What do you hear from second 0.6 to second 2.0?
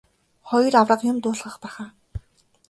аварга юм дуулгах байх аа.